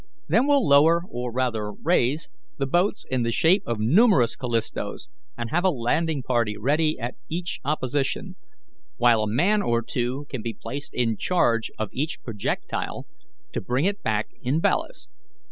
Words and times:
Then 0.27 0.47
we'll 0.47 0.65
lower, 0.67 1.03
or 1.11 1.31
rather 1.31 1.71
raise, 1.73 2.27
the 2.57 2.65
boats 2.65 3.05
in 3.11 3.21
the 3.21 3.31
shape 3.31 3.61
of 3.67 3.77
numerous 3.79 4.35
Callistos, 4.35 5.11
and 5.37 5.51
have 5.51 5.63
a 5.63 5.69
landing 5.69 6.23
party 6.23 6.57
ready 6.57 6.97
at 6.97 7.17
each 7.29 7.59
opposition, 7.63 8.35
while 8.97 9.21
a 9.21 9.27
man 9.31 9.61
or 9.61 9.83
two 9.83 10.25
can 10.27 10.41
be 10.41 10.55
placed 10.59 10.95
in 10.95 11.17
charge 11.17 11.69
of 11.77 11.89
each 11.91 12.23
projectile 12.23 13.05
to 13.53 13.61
bring 13.61 13.85
it 13.85 14.01
back 14.01 14.29
in 14.41 14.59
ballast. 14.59 15.11